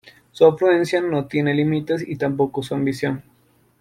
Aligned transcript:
Su 0.31 0.47
influencia 0.47 0.99
no 0.99 1.27
tiene 1.27 1.53
límites 1.53 2.03
y 2.07 2.15
tampoco 2.15 2.63
su 2.63 2.73
ambición. 2.73 3.21